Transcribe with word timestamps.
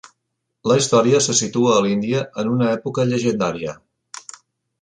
La 0.71 0.77
història 0.79 1.19
se 1.25 1.35
situa 1.41 1.75
a 1.75 1.83
l'Índia 1.87 2.23
en 2.45 2.51
una 2.55 2.73
època 2.79 3.09
llegendària. 3.13 3.77